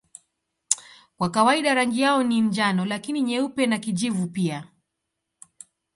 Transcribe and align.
Kwa 1.17 1.29
kawaida 1.29 1.73
rangi 1.73 2.01
yao 2.01 2.23
ni 2.23 2.41
njano 2.41 2.85
lakini 2.85 3.21
nyeupe 3.21 3.65
na 3.67 3.77
kijivu 3.77 4.27
pia. 4.27 4.67